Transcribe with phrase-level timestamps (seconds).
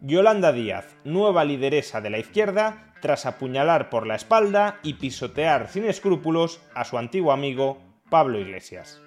[0.00, 5.84] Yolanda Díaz, nueva lideresa de la izquierda, tras apuñalar por la espalda y pisotear sin
[5.84, 7.78] escrúpulos a su antiguo amigo
[8.10, 9.00] Pablo Iglesias.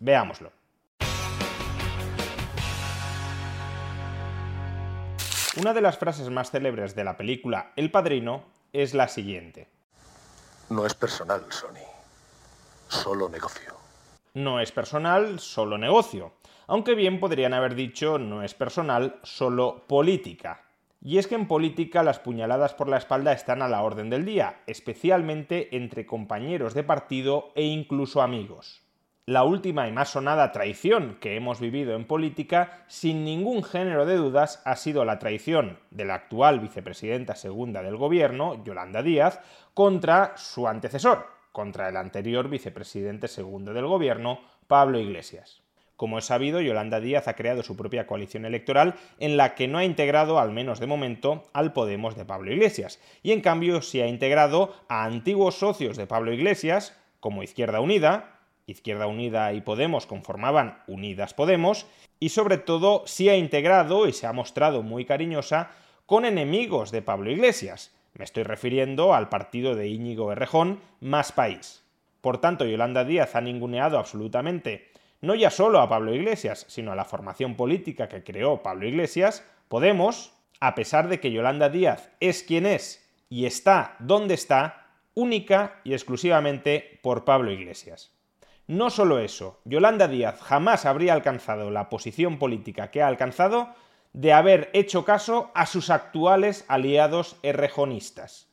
[0.00, 0.52] Veámoslo.
[5.56, 9.68] Una de las frases más célebres de la película El Padrino es la siguiente.
[10.68, 11.84] No es personal, Sony.
[12.88, 13.74] Solo negocio.
[14.34, 16.32] No es personal, solo negocio.
[16.70, 20.62] Aunque bien podrían haber dicho no es personal, solo política.
[21.02, 24.24] Y es que en política las puñaladas por la espalda están a la orden del
[24.24, 28.82] día, especialmente entre compañeros de partido e incluso amigos.
[29.26, 34.14] La última y más sonada traición que hemos vivido en política, sin ningún género de
[34.14, 39.40] dudas, ha sido la traición de la actual vicepresidenta segunda del gobierno, Yolanda Díaz,
[39.74, 45.64] contra su antecesor, contra el anterior vicepresidente segundo del gobierno, Pablo Iglesias.
[46.00, 49.76] Como es sabido, Yolanda Díaz ha creado su propia coalición electoral en la que no
[49.76, 54.00] ha integrado, al menos de momento, al Podemos de Pablo Iglesias, y en cambio sí
[54.00, 60.06] ha integrado a antiguos socios de Pablo Iglesias, como Izquierda Unida, Izquierda Unida y Podemos
[60.06, 61.86] conformaban Unidas Podemos,
[62.18, 65.72] y sobre todo sí ha integrado y se ha mostrado muy cariñosa
[66.06, 67.94] con enemigos de Pablo Iglesias.
[68.14, 71.84] Me estoy refiriendo al partido de Íñigo Errejón, Más País.
[72.22, 74.89] Por tanto, Yolanda Díaz ha ninguneado absolutamente
[75.20, 79.44] no ya solo a Pablo Iglesias, sino a la formación política que creó Pablo Iglesias,
[79.70, 85.80] Podemos, a pesar de que Yolanda Díaz es quien es y está donde está, única
[85.84, 88.10] y exclusivamente por Pablo Iglesias.
[88.66, 93.68] No solo eso, Yolanda Díaz jamás habría alcanzado la posición política que ha alcanzado
[94.12, 98.48] de haber hecho caso a sus actuales aliados errejonistas.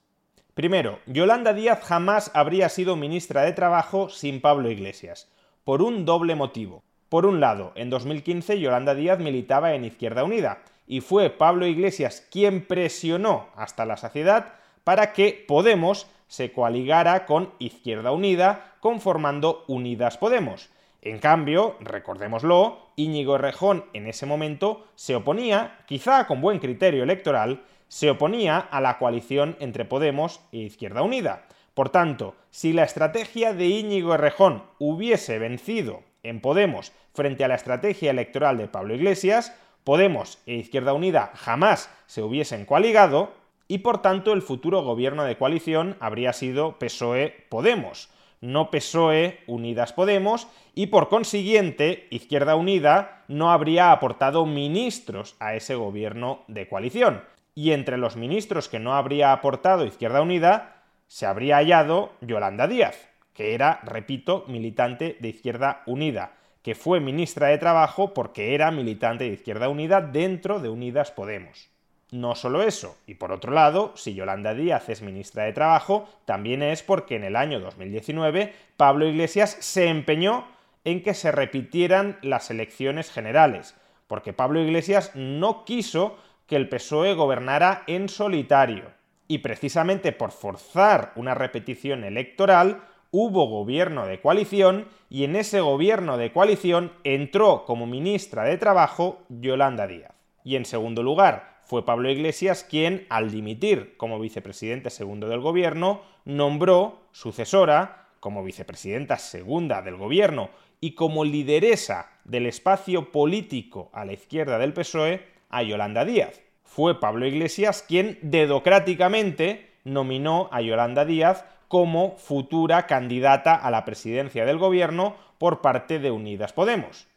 [0.53, 5.31] Primero, Yolanda Díaz jamás habría sido ministra de Trabajo sin Pablo Iglesias,
[5.67, 6.81] por un doble motivo.
[7.09, 12.25] Por un lado, en 2015 Yolanda Díaz militaba en Izquierda Unida, y fue Pablo Iglesias
[12.31, 14.53] quien presionó hasta la saciedad
[14.85, 20.69] para que Podemos se coaligara con Izquierda Unida, conformando Unidas Podemos.
[21.01, 27.65] En cambio, recordémoslo, Íñigo Errejón en ese momento se oponía, quizá con buen criterio electoral,
[27.89, 31.45] se oponía a la coalición entre Podemos e Izquierda Unida.
[31.77, 37.53] Por tanto, si la estrategia de Íñigo Errejón hubiese vencido en Podemos frente a la
[37.53, 43.31] estrategia electoral de Pablo Iglesias, Podemos e Izquierda Unida jamás se hubiesen coaligado
[43.67, 48.09] y por tanto el futuro gobierno de coalición habría sido PSOE-Podemos,
[48.41, 55.75] no PSOE Unidas Podemos y por consiguiente Izquierda Unida no habría aportado ministros a ese
[55.75, 57.23] gobierno de coalición.
[57.53, 60.76] Y entre los ministros que no habría aportado Izquierda Unida
[61.07, 67.47] se habría hallado Yolanda Díaz, que era, repito, militante de Izquierda Unida, que fue ministra
[67.47, 71.69] de Trabajo porque era militante de Izquierda Unida dentro de Unidas Podemos.
[72.11, 76.63] No solo eso, y por otro lado, si Yolanda Díaz es ministra de Trabajo, también
[76.63, 80.47] es porque en el año 2019 Pablo Iglesias se empeñó
[80.85, 83.75] en que se repitieran las elecciones generales,
[84.07, 88.96] porque Pablo Iglesias no quiso que el PSOE gobernara en solitario.
[89.27, 96.17] Y precisamente por forzar una repetición electoral, hubo gobierno de coalición y en ese gobierno
[96.17, 100.13] de coalición entró como ministra de Trabajo Yolanda Díaz.
[100.43, 106.01] Y en segundo lugar, fue Pablo Iglesias quien, al dimitir como vicepresidente segundo del gobierno,
[106.23, 110.49] nombró sucesora como vicepresidenta segunda del gobierno
[110.79, 116.41] y como lideresa del espacio político a la izquierda del PSOE a Yolanda Díaz.
[116.67, 124.45] Fue Pablo Iglesias quien dedocráticamente nominó a Yolanda Díaz como futura candidata a la presidencia
[124.45, 127.07] del gobierno por parte de Unidas Podemos.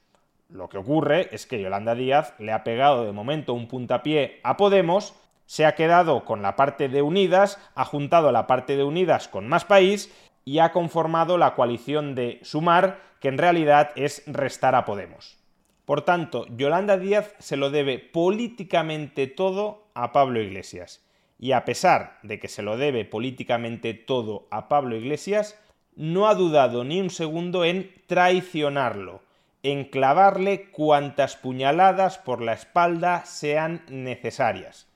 [0.48, 4.56] Lo que ocurre es que Yolanda Díaz le ha pegado de momento un puntapié a
[4.56, 5.14] Podemos,
[5.46, 9.48] se ha quedado con la parte de Unidas, ha juntado la parte de Unidas con
[9.48, 10.12] Más País
[10.44, 15.39] y ha conformado la coalición de Sumar, que en realidad es restar a Podemos.
[15.90, 21.04] Por tanto, Yolanda Díaz se lo debe políticamente todo a Pablo Iglesias.
[21.36, 25.58] Y a pesar de que se lo debe políticamente todo a Pablo Iglesias,
[25.96, 29.20] no ha dudado ni un segundo en traicionarlo,
[29.64, 34.86] en clavarle cuantas puñaladas por la espalda sean necesarias.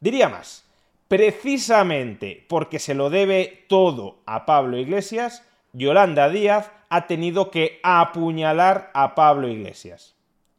[0.00, 0.64] Diría más,
[1.06, 8.90] precisamente porque se lo debe todo a Pablo Iglesias, Yolanda Díaz ha tenido que apuñalar
[8.92, 10.15] a Pablo Iglesias.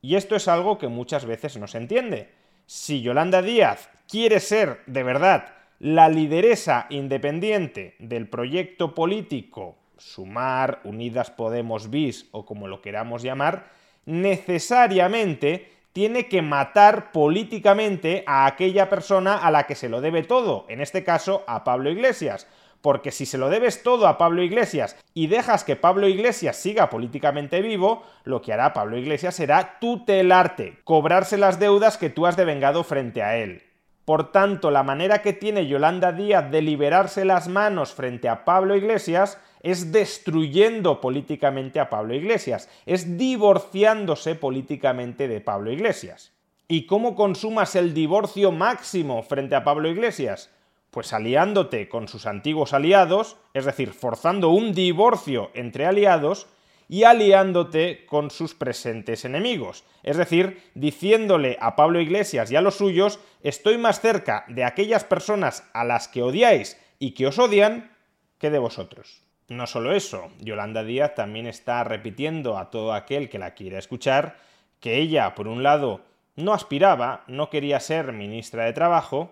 [0.08, 2.30] Y esto es algo que muchas veces no se entiende.
[2.66, 5.50] Si Yolanda Díaz quiere ser de verdad
[5.80, 13.66] la lideresa independiente del proyecto político Sumar, Unidas Podemos Bis o como lo queramos llamar,
[14.06, 20.68] necesariamente tiene que matar políticamente a aquella persona a la que se lo debe todo,
[20.70, 22.48] en este caso a Pablo Iglesias.
[22.82, 26.90] Porque si se lo debes todo a Pablo Iglesias y dejas que Pablo Iglesias siga
[26.90, 32.38] políticamente vivo, lo que hará Pablo Iglesias será tutelarte, cobrarse las deudas que tú has
[32.38, 33.64] devengado frente a él.
[34.06, 38.76] Por tanto, la manera que tiene Yolanda Díaz de liberarse las manos frente a Pablo
[38.76, 46.32] Iglesias es destruyendo políticamente a Pablo Iglesias, es divorciándose políticamente de Pablo Iglesias.
[46.70, 50.52] ¿Y cómo consumas el divorcio máximo frente a Pablo Iglesias?
[50.92, 56.48] Pues aliándote con sus antiguos aliados, es decir, forzando un divorcio entre aliados
[56.90, 59.84] y aliándote con sus presentes enemigos.
[60.04, 65.04] Es decir, diciéndole a Pablo Iglesias y a los suyos, estoy más cerca de aquellas
[65.04, 67.92] personas a las que odiáis y que os odian
[68.38, 69.22] que de vosotros.
[69.50, 74.38] No solo eso, Yolanda Díaz también está repitiendo a todo aquel que la quiera escuchar
[74.80, 76.02] que ella, por un lado,
[76.36, 79.32] no aspiraba, no quería ser ministra de Trabajo,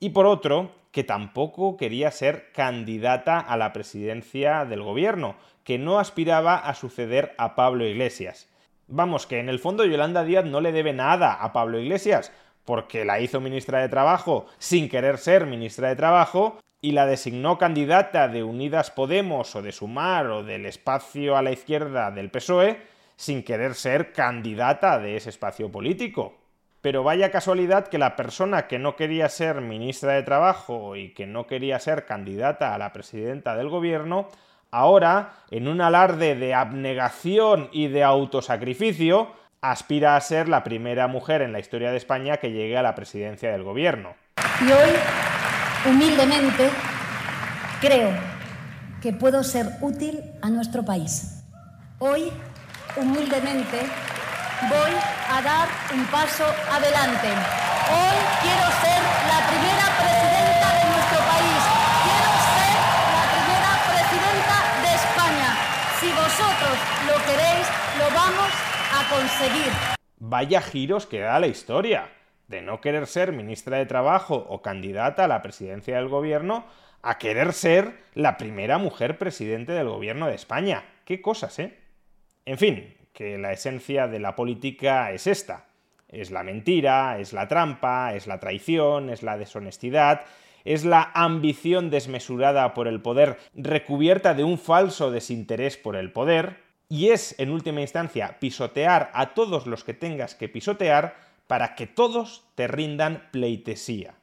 [0.00, 5.98] y por otro, que tampoco quería ser candidata a la presidencia del gobierno, que no
[5.98, 8.48] aspiraba a suceder a Pablo Iglesias.
[8.88, 12.32] Vamos, que en el fondo Yolanda Díaz no le debe nada a Pablo Iglesias,
[12.64, 17.58] porque la hizo ministra de Trabajo sin querer ser ministra de Trabajo, y la designó
[17.58, 22.80] candidata de Unidas Podemos o de Sumar o del espacio a la izquierda del PSOE
[23.16, 26.34] sin querer ser candidata de ese espacio político.
[26.86, 31.26] Pero vaya casualidad que la persona que no quería ser ministra de Trabajo y que
[31.26, 34.28] no quería ser candidata a la presidenta del gobierno,
[34.70, 41.42] ahora, en un alarde de abnegación y de autosacrificio, aspira a ser la primera mujer
[41.42, 44.14] en la historia de España que llegue a la presidencia del gobierno.
[44.60, 44.90] Y hoy
[45.90, 46.70] humildemente
[47.80, 48.10] creo
[49.02, 51.42] que puedo ser útil a nuestro país.
[51.98, 52.30] Hoy,
[52.96, 53.80] humildemente,
[54.62, 54.92] voy
[55.28, 57.28] a dar un paso adelante.
[57.28, 61.60] Hoy quiero ser la primera presidenta de nuestro país.
[62.06, 62.74] Quiero ser
[63.16, 65.50] la primera presidenta de España.
[66.00, 66.76] Si vosotros
[67.06, 67.66] lo queréis,
[67.98, 68.50] lo vamos
[68.92, 69.72] a conseguir.
[70.18, 72.08] Vaya giros que da la historia
[72.48, 76.64] de no querer ser ministra de Trabajo o candidata a la presidencia del gobierno
[77.02, 80.84] a querer ser la primera mujer presidente del gobierno de España.
[81.04, 81.78] Qué cosas, ¿eh?
[82.46, 85.64] En fin, que la esencia de la política es esta.
[86.06, 90.20] Es la mentira, es la trampa, es la traición, es la deshonestidad,
[90.64, 96.58] es la ambición desmesurada por el poder recubierta de un falso desinterés por el poder,
[96.90, 101.16] y es, en última instancia, pisotear a todos los que tengas que pisotear
[101.46, 104.14] para que todos te rindan pleitesía.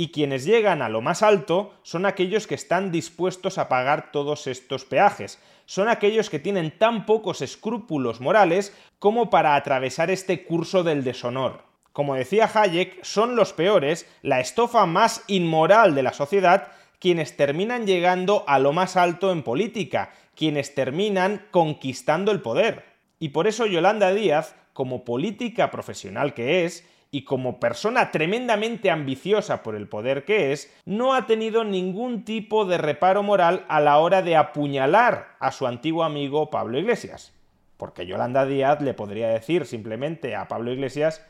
[0.00, 4.46] Y quienes llegan a lo más alto son aquellos que están dispuestos a pagar todos
[4.46, 10.84] estos peajes, son aquellos que tienen tan pocos escrúpulos morales como para atravesar este curso
[10.84, 11.64] del deshonor.
[11.92, 16.68] Como decía Hayek, son los peores, la estofa más inmoral de la sociedad,
[17.00, 22.84] quienes terminan llegando a lo más alto en política, quienes terminan conquistando el poder.
[23.18, 29.62] Y por eso Yolanda Díaz como política profesional que es, y como persona tremendamente ambiciosa
[29.62, 33.98] por el poder que es, no ha tenido ningún tipo de reparo moral a la
[33.98, 37.32] hora de apuñalar a su antiguo amigo Pablo Iglesias.
[37.78, 41.24] Porque Yolanda Díaz le podría decir simplemente a Pablo Iglesias,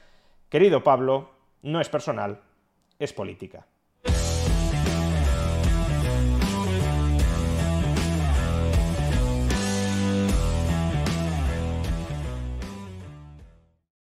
[0.48, 1.30] querido Pablo,
[1.62, 2.40] no es personal,
[2.98, 3.66] es política.